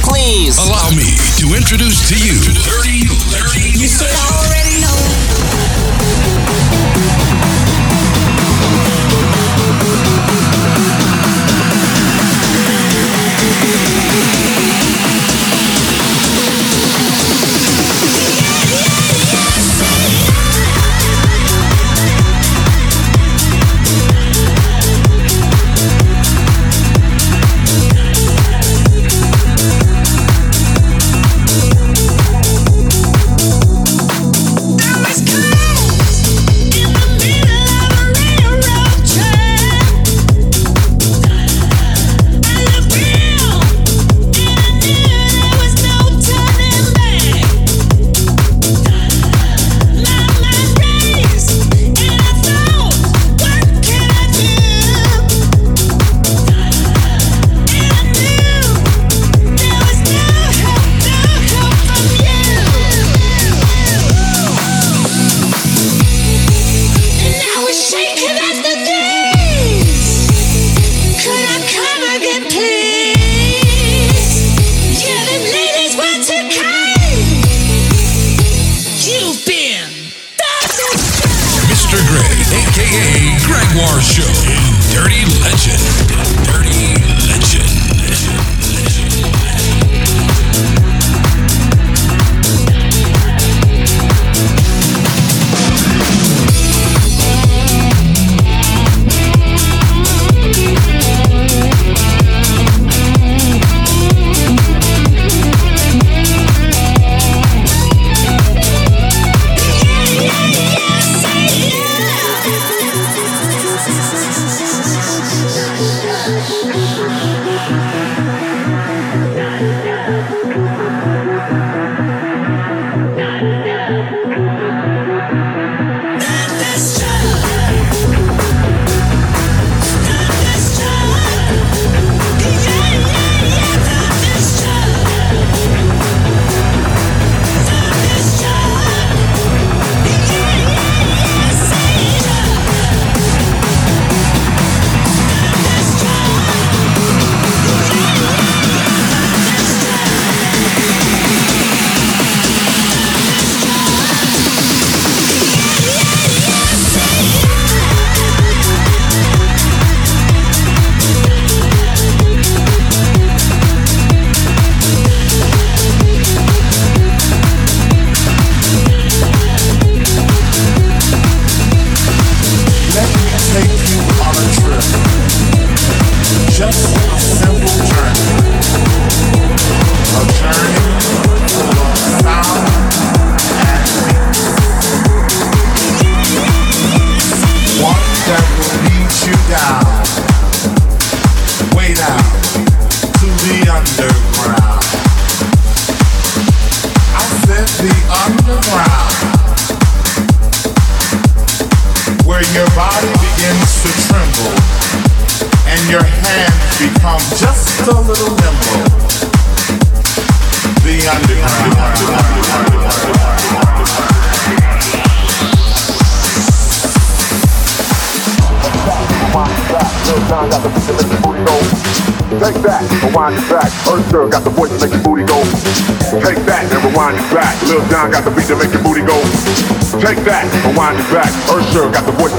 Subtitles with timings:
[0.00, 0.56] please.
[0.58, 4.31] Allow me to introduce to you 30, 30, 30.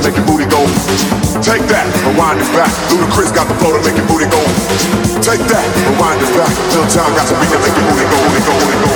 [0.04, 0.60] make your booty go.
[1.40, 2.70] Take that, rewind it back.
[2.92, 4.44] Ludacris got the flow to make your booty go.
[5.24, 6.52] Take that, rewind it back.
[6.76, 8.93] Lil Jon got some beat to make your booty go, booty go, booty go.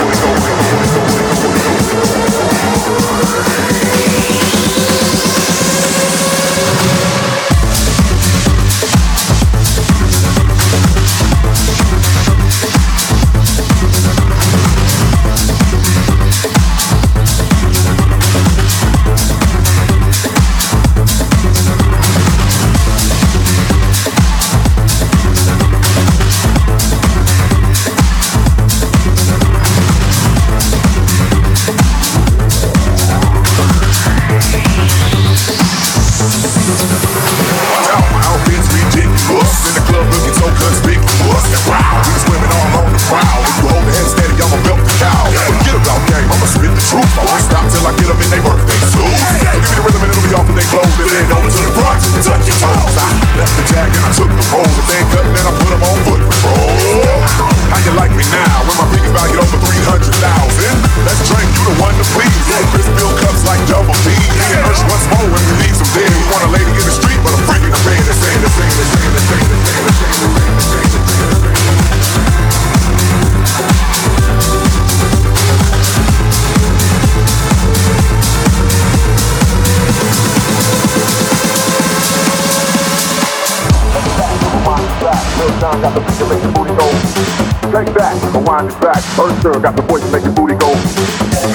[89.47, 90.75] Thug got the voice to make your booty go.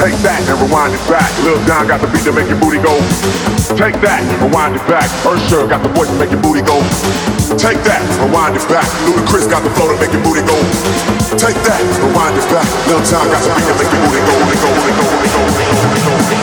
[0.00, 1.28] Take that and rewind it back.
[1.44, 2.96] Lil Jon got the beat to make your booty go.
[3.76, 5.12] Take that, rewind it back.
[5.28, 6.80] Usher got the voice to make your booty go.
[7.60, 8.88] Take that, rewind it back.
[9.04, 10.56] Ludacris got the flow to make your booty go.
[11.36, 12.64] Take that, rewind it back.
[12.88, 15.28] Lil Jon got the beat to make your booty go, booty go, booty go, booty
[15.28, 16.12] go, booty go.
[16.16, 16.41] Booty go.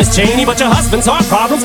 [0.00, 1.62] Miss Cheney, but your husband's heart problem's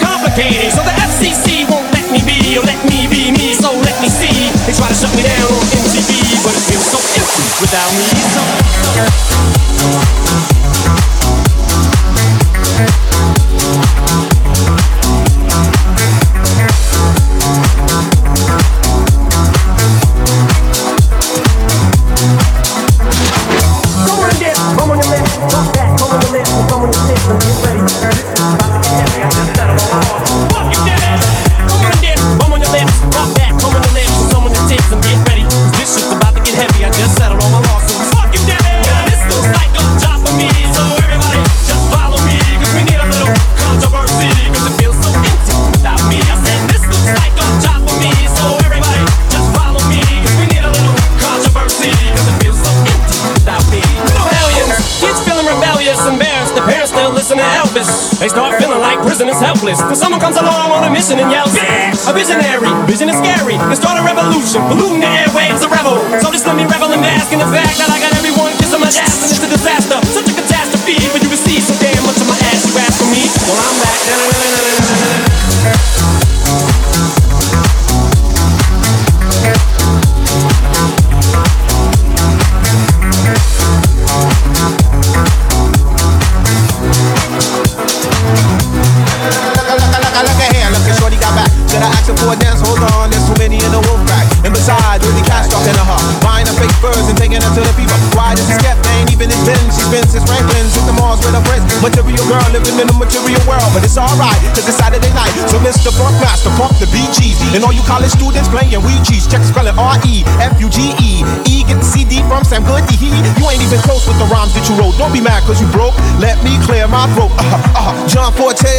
[104.56, 105.36] to the Saturday night.
[105.52, 105.92] So Mr.
[105.92, 107.56] Funk Master, pump the BGs.
[107.56, 110.94] And all you college students playing Ouija's, check the spelling R E F U G
[111.02, 111.24] E.
[111.50, 112.98] E get the CD from Sam Goody.
[113.02, 114.98] You ain't even close with the rhymes that you wrote.
[114.98, 115.98] Don't be mad cause you broke.
[116.22, 117.34] Let me clear my throat.
[117.34, 118.08] Uh-huh, uh-huh.
[118.08, 118.70] John Forte,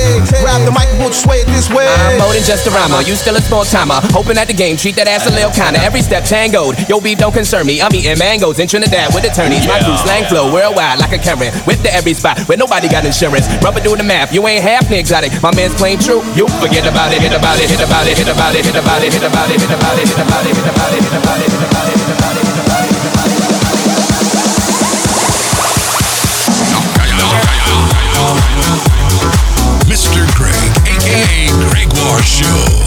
[0.42, 1.86] grab the mic, we'll sway it this way.
[1.86, 3.02] I'm more than just a rhymer.
[3.02, 3.98] You still a small timer.
[4.14, 5.80] Hoping at the game, treat that ass a little kinda.
[5.82, 6.76] Every step tangoed.
[6.88, 7.80] Yo, beef don't concern me.
[7.82, 9.66] I'm eating mangoes in Trinidad with attorneys.
[9.66, 11.50] My crew slang flow worldwide like a Karen.
[11.66, 13.48] With the every spot where nobody got insurance.
[13.62, 14.32] Rubber doing the math.
[14.32, 15.32] You ain't half the exotic.
[15.42, 16.22] My man's playing true.
[16.36, 17.20] You forget about it.
[17.20, 17.55] Hit about it.
[17.56, 18.18] Hit about it.
[18.18, 18.64] Hit about it.
[18.64, 19.12] Hit about it.
[19.12, 19.60] Hit about it.
[19.60, 20.08] Hit about it.
[20.08, 20.54] Hit about it.
[20.54, 21.00] Hit about it.
[21.00, 21.02] Hit about it.
[21.02, 21.50] Hit about it.
[21.50, 21.96] Hit about it.
[21.96, 22.26] Hit about it.
[22.26, 23.36] Hit about it.
[29.86, 30.26] Mr.
[30.36, 32.85] Greg, aka Gregoire Show,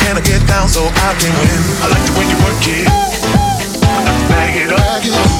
[0.00, 1.60] Can I get down so I can win?
[1.82, 2.86] I like the way you work it.
[4.28, 5.39] Bag it up.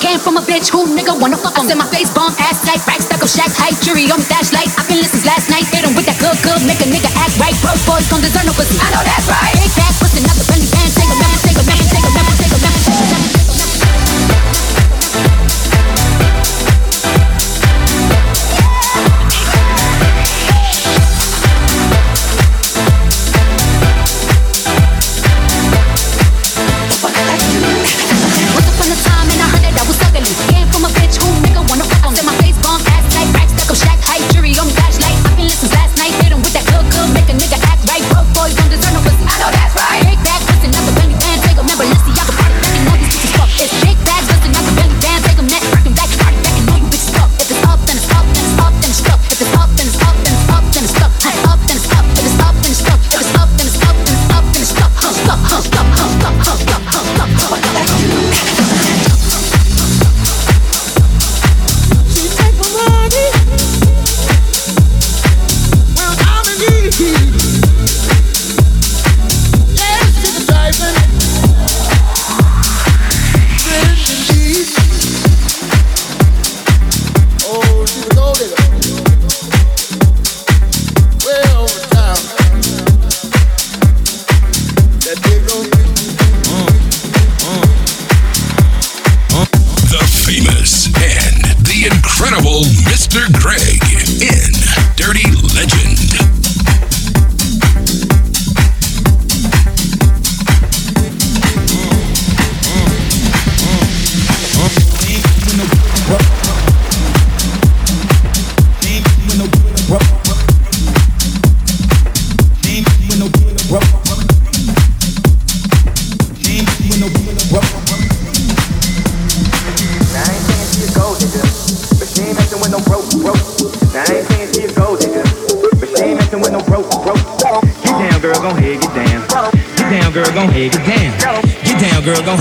[0.00, 1.68] Came from a bitch who nigga wanna fuck on.
[1.68, 4.72] Said my face bomb, ass like rack stuck up shack height, jury on flashlight.
[4.78, 7.36] I've been listening last night, hit 'em with that good, good, make a nigga act
[7.36, 7.56] right.
[7.60, 8.78] Broke boys gon' deserve no pussy.
[8.80, 9.52] I know that's right.
[9.60, 10.75] Big back, pussy, not the belly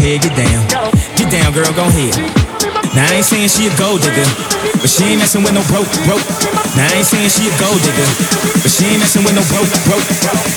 [0.06, 0.62] down, girl, gon' head, get down.
[1.18, 2.14] Get down, girl, gon' head.
[2.94, 4.24] Now I ain't saying she a gold digger,
[4.78, 6.22] but she ain't messing with no broke, broke.
[6.78, 8.06] Now I ain't saying she a gold digger,
[8.62, 10.06] but she ain't messing with no broke, broke.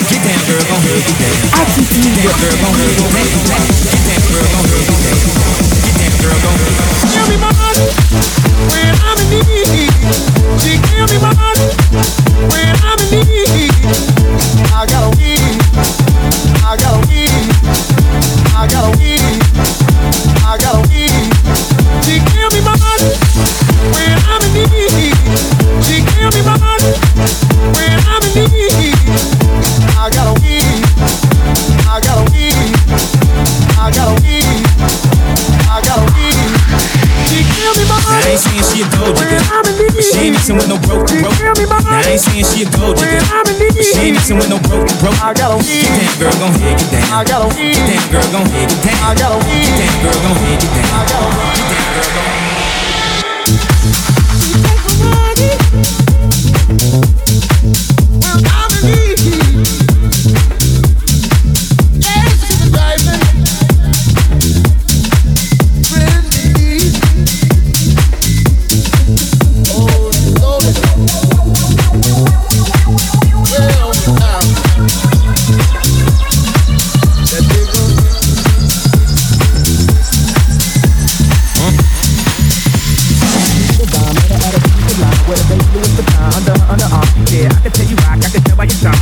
[0.05, 1.49] Get down, girl, gon' head, get down.
[1.81, 3.33] Get down, girl, gon' head, get down.
[3.89, 5.25] Get down, girl, gon' head, get down.
[5.81, 6.77] Get down, girl, gon' head.
[7.09, 7.89] Give me money
[8.69, 9.97] when I'm in need.
[10.61, 11.69] She give me money
[12.53, 13.73] when I'm in need.
[14.77, 15.57] I got a weed.
[16.61, 17.33] I got a weed.
[18.53, 19.08] I got a weed.
[38.39, 39.43] Ain't saying she a gold digger,
[39.95, 41.39] but she ain't messing with no broke, to broke.
[41.43, 44.87] Now I ain't saying she a gold digger, but she ain't messing with no broke,
[44.87, 45.19] to broke.
[45.19, 47.19] I got a Get down, girl, gon' head, get down.
[47.19, 47.75] I got a weed.
[47.75, 48.99] Get down, girl, gon' head, get down.
[49.03, 49.67] I got a weed.
[49.67, 50.87] Get down, girl, gon' head, get down.
[50.87, 51.59] I got a weed.
[51.59, 52.28] Get down, girl, gon'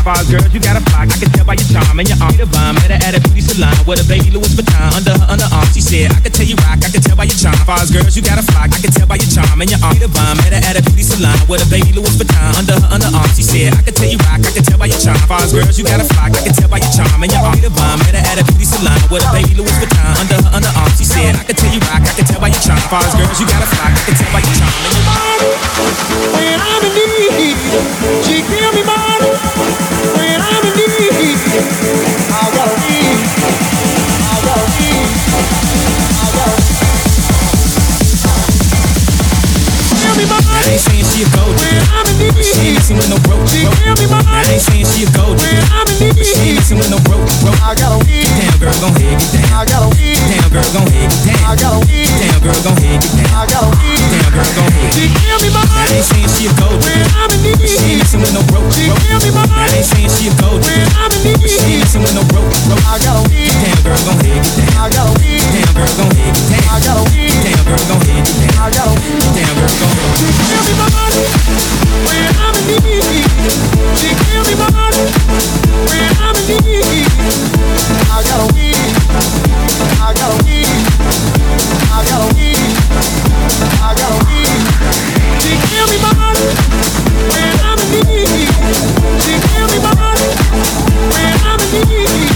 [0.06, 2.38] Fars girls, you got a flock, I can tell by your charm and your arm.
[2.54, 5.66] Bomb, met her at a beauty salon with a baby Louis Vuitton under her underarm.
[5.74, 7.58] She said, I can tell you rock, I can tell by your charm.
[7.66, 9.98] Fars girls, you got a flock, I can tell by your charm and your arm.
[9.98, 13.26] Bomb, met her at a beauty salon with a baby Louis Vuitton under her underarm.
[13.34, 15.18] She said, I can tell you rock, I can tell by your charm.
[15.26, 17.58] Fars girls, you got a flock, I can tell by your charm and your arm.
[17.74, 20.90] Bomb, met her at a beauty salon with a baby Louis Vuitton under her underarm.
[20.94, 22.78] She said, I can tell you rock, I can tell by your charm.
[22.94, 25.42] Fars girls, you got a flock, I can tell by your charm and your arm.
[26.30, 27.58] When I'm in need,
[28.22, 28.46] she
[41.16, 43.64] she a gold digger, when I'm in but she ain't messing with no broke, She
[43.64, 43.96] broke.
[43.96, 46.76] me Now I ain't saying she a gold digger, I'm in but she ain't messing
[46.76, 47.56] with no broke, broke.
[47.64, 48.28] I got a weed.
[48.36, 49.48] down, girl, gon' head, get down.
[49.56, 50.20] I got a weed.
[50.28, 51.40] Down, girl, gon' head, get down.
[51.40, 52.10] I got a weed.
[52.20, 53.32] Down, girl, gon' head, get down.
[53.32, 54.00] I got a weed.
[54.12, 54.92] Down, girl, gon' head.
[54.92, 57.80] She give me Now I ain't saying she a gold digger, I'm in but she
[57.80, 60.60] ain't messing with no broke, She give me Now I ain't saying she a gold
[60.68, 62.52] digger, I'm in but she ain't messing with no broke.
[62.76, 63.56] I got a weed.
[63.56, 64.84] Down, girl, gon' head, get down.
[64.84, 65.40] I got a weed.
[65.48, 66.68] Down, girl, gon' head, get down.
[66.68, 67.25] I got a weed
[68.70, 71.22] girl, She me money
[72.02, 73.26] when I'm in need.
[73.96, 74.10] She
[74.42, 75.04] me money
[75.86, 77.06] when I'm in need.
[78.10, 78.90] I got a weed.
[79.96, 80.56] I got a.
[81.86, 82.50] I got a.
[83.66, 84.34] I got a.
[85.40, 85.52] She
[85.86, 86.46] me money
[87.30, 88.50] when I'm in need.
[89.22, 89.34] She
[89.70, 90.26] me money
[91.12, 92.30] when I'm in need.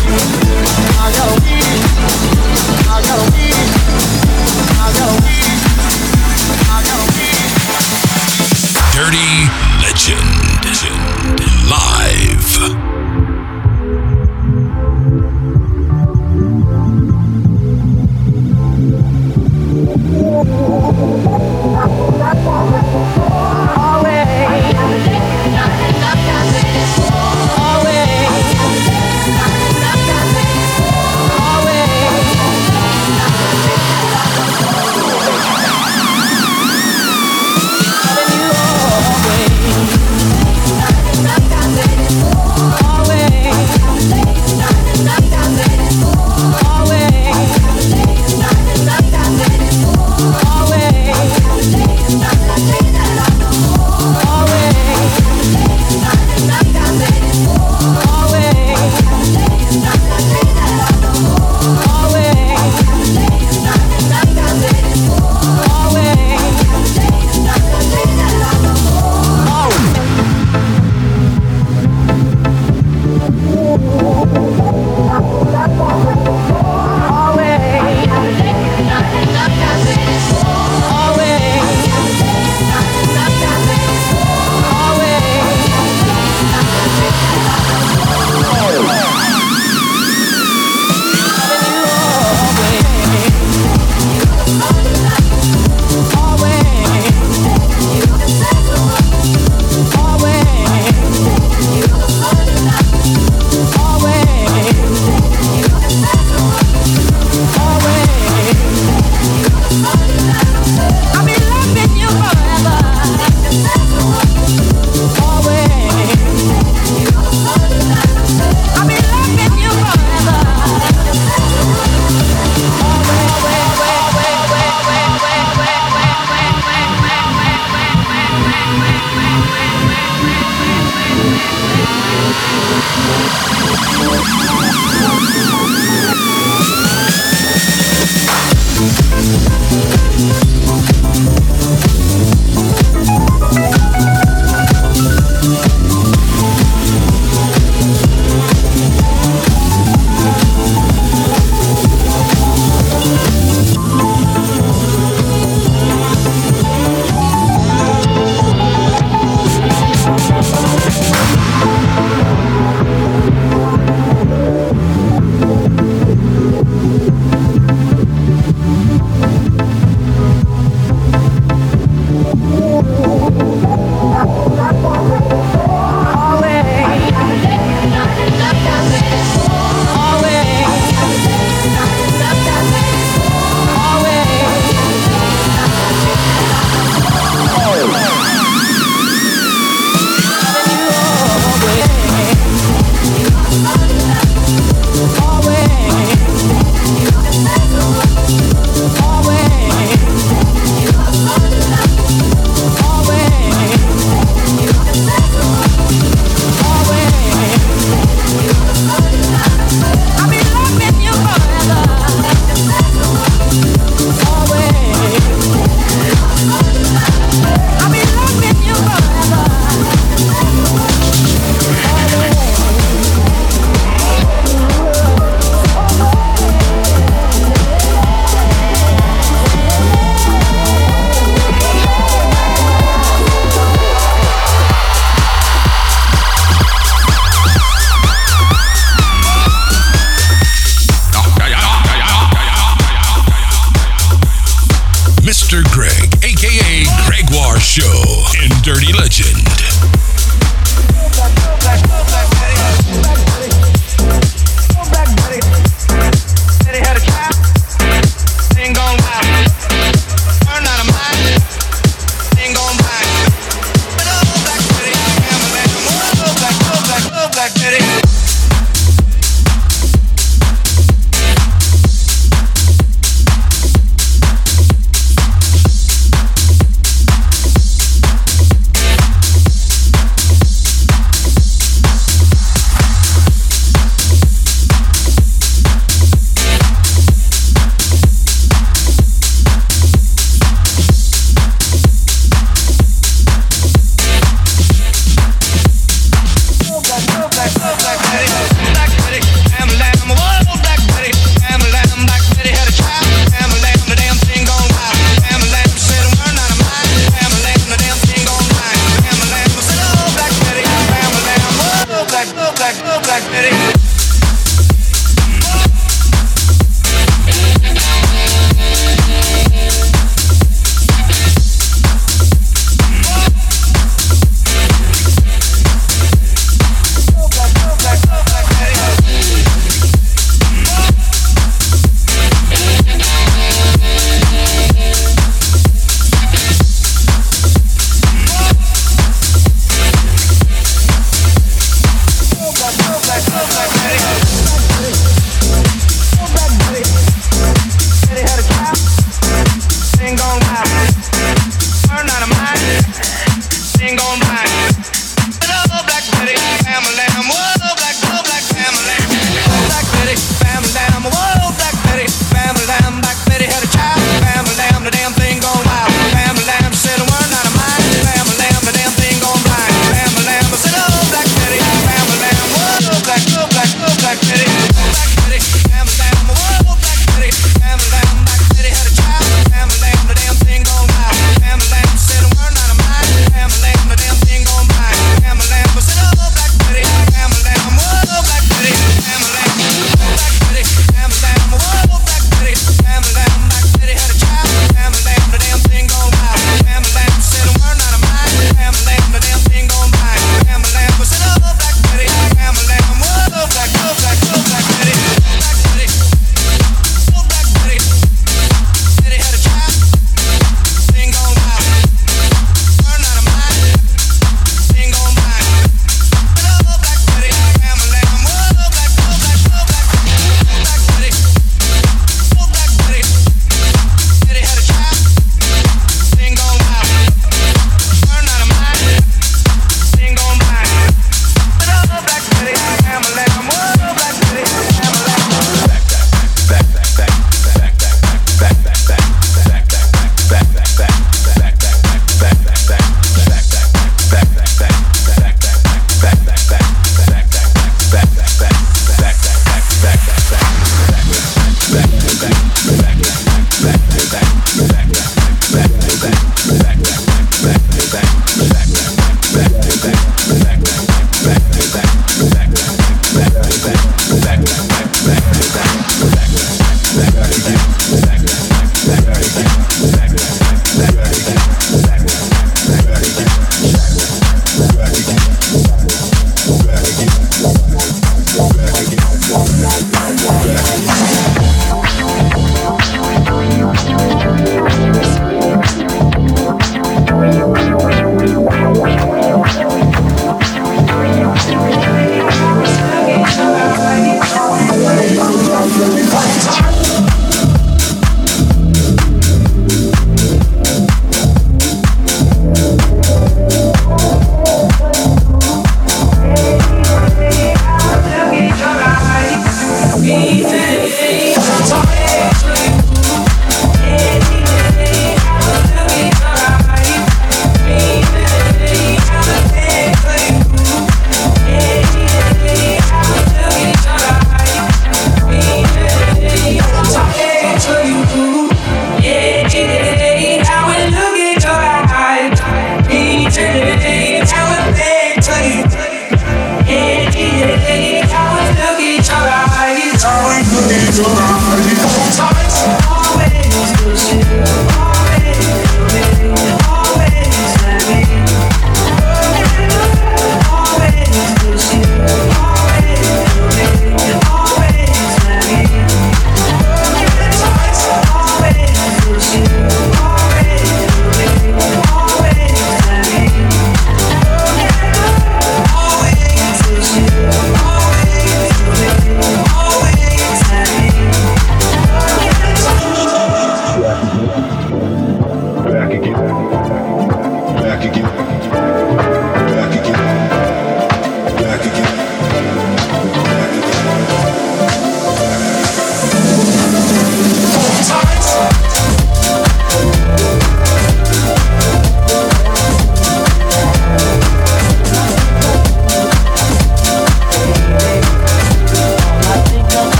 [0.94, 1.48] I got a.
[2.88, 3.79] I got a weed.
[8.92, 9.48] Dirty
[9.82, 10.40] Legend.
[11.68, 12.29] Live.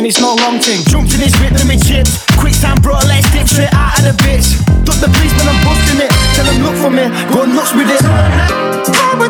[0.00, 0.80] Minutes, no long thing.
[0.88, 2.24] Jumped in whip, let me chips.
[2.40, 4.56] Quick time, bro, let's dip straight out of the bitch.
[4.84, 6.10] Duck the police, man, I'm busting it.
[6.34, 8.00] Tell them look for me, go nuts with it.
[8.00, 9.20] Come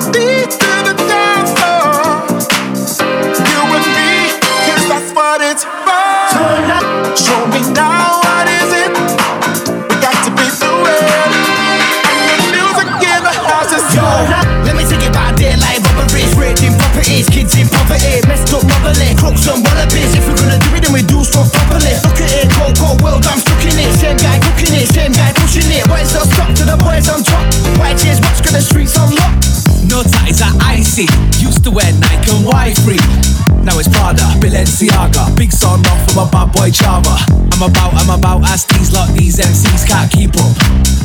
[36.20, 37.16] a bad boy Java.
[37.56, 40.52] I'm about, I'm about, as these lot, these MCs can't keep up.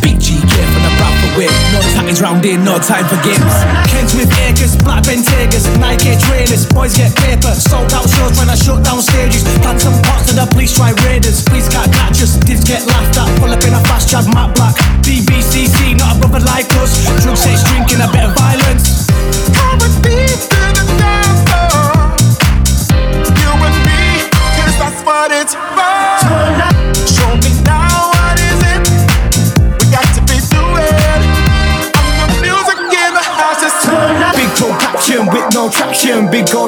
[0.03, 1.51] Big G gear from the Bradford whip.
[1.71, 3.55] No tatties round here, no time for games.
[3.91, 8.55] Kent with acres, black Bentaygas, Nike trainers, boys get paper, sold out shows when I
[8.55, 9.43] shut down stages.
[9.63, 13.15] Plant some pots to the police try raiders, police can't catch us, divs get laughed
[13.15, 13.27] at.
[13.39, 14.75] Pull up in a fast chat, matte black.
[15.03, 16.91] BBCC, not a brother like us.
[17.23, 19.07] Drug sex, drinking, a bit of violence.
[19.55, 20.54] Come with me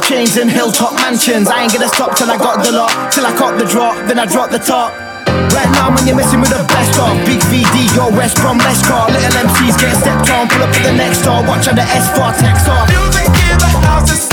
[0.08, 1.50] chains and hilltop mansions.
[1.50, 3.12] I ain't gonna stop till I got the lot.
[3.12, 4.96] Till I caught the drop, then I drop the top.
[5.52, 8.82] Right now, man, you're messing with the best of Big VD, yo, West from Let's
[8.88, 11.82] call Little MCs get stepped on, pull up to the next door Watch how the
[11.82, 14.27] S4 text off Music in the house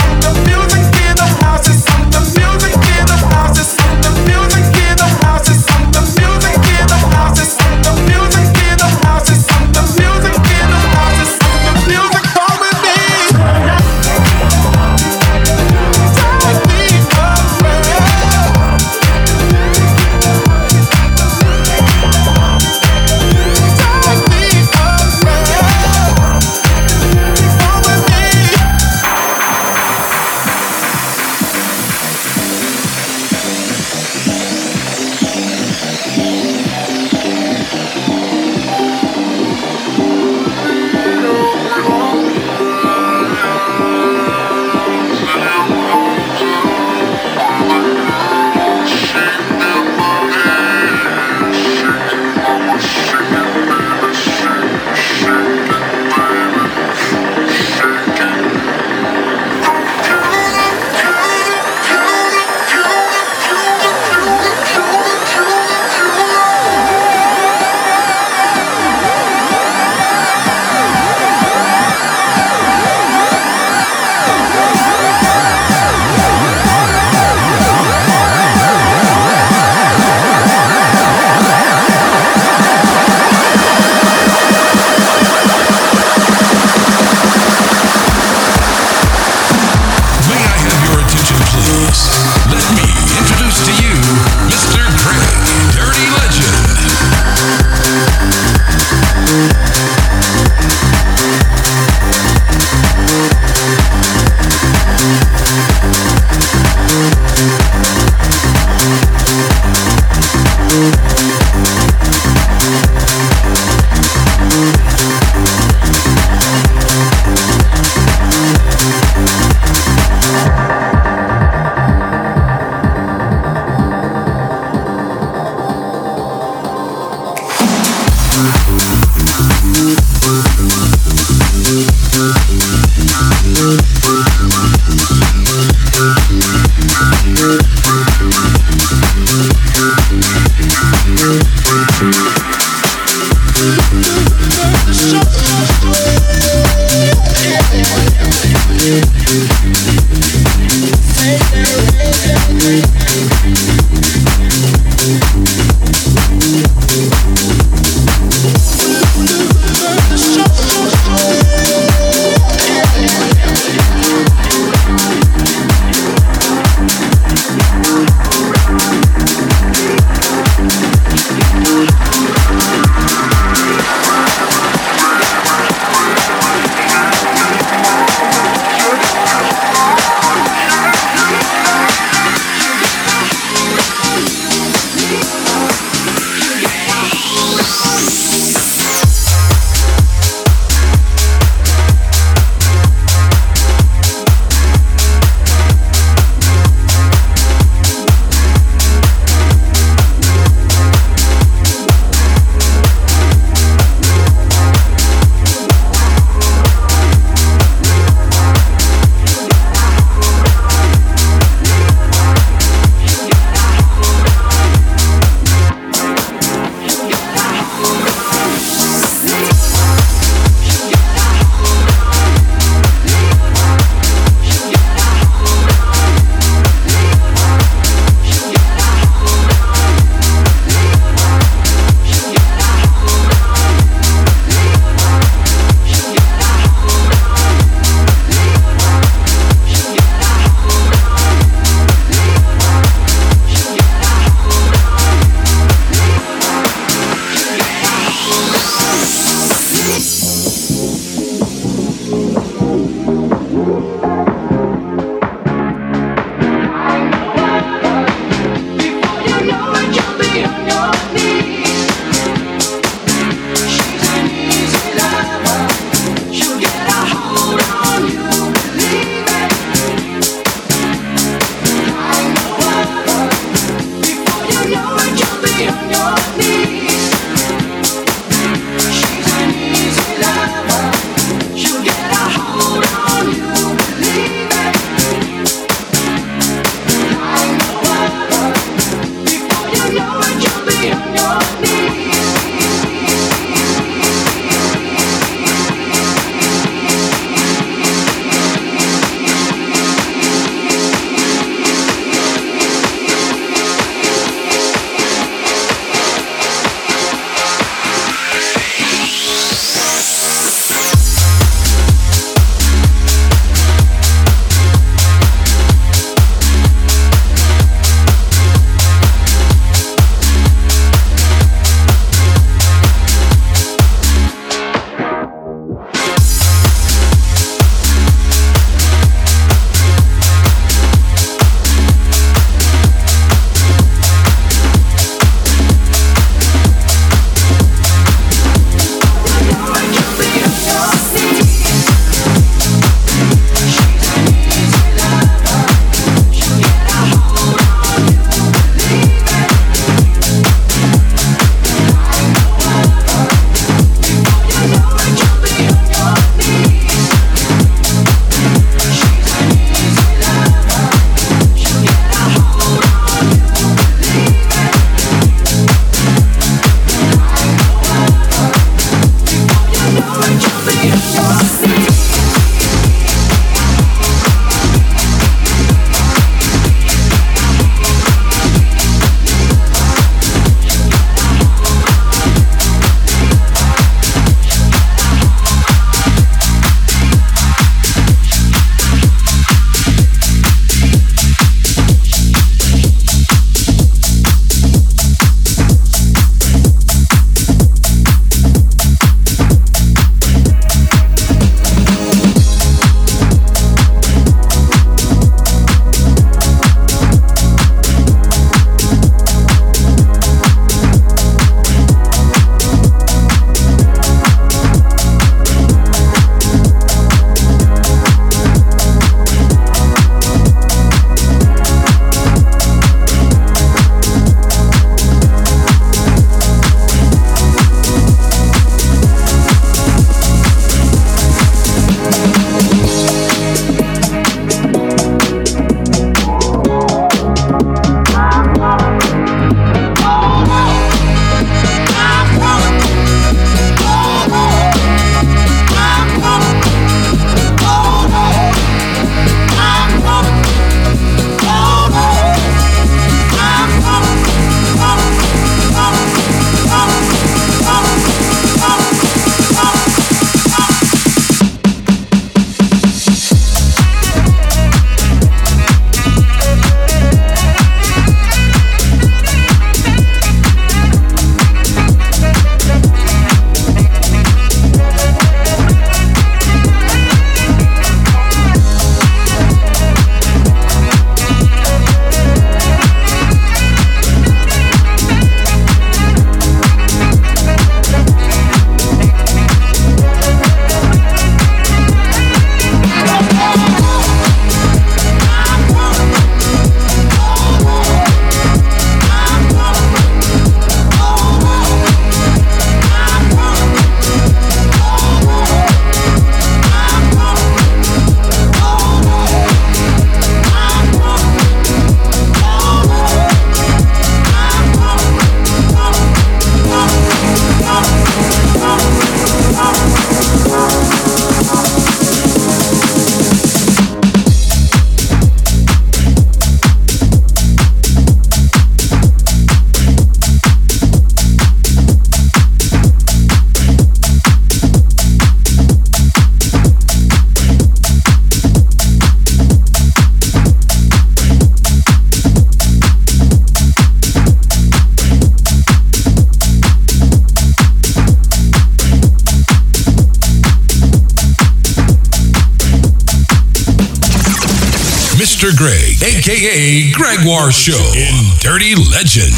[557.35, 559.35] Show in Dirty Legend.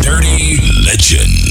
[0.00, 0.58] Dirty.
[0.86, 1.41] Legend.